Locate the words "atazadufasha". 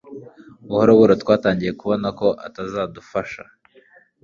2.47-3.41